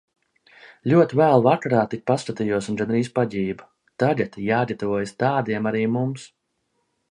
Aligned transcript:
Ļoti 0.93 1.19
vēlu 1.19 1.43
vakarā 1.47 1.81
tik 1.91 2.01
paskatījos 2.11 2.71
un 2.73 2.79
gandrīz 2.81 3.11
paģību. 3.19 3.69
Tagad 4.05 4.41
jāgatavojas 4.49 5.15
tādiem 5.27 5.73
arī 5.75 5.87
mums. 5.99 6.29